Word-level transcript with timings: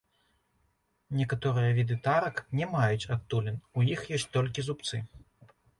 Некаторыя 1.19 1.75
віды 1.81 1.99
тарак 2.09 2.43
не 2.61 2.65
маюць 2.75 3.09
адтулін, 3.19 3.63
у 3.79 3.91
іх 3.95 4.01
ёсць 4.19 4.31
толькі 4.37 4.59
зубцы. 4.73 5.07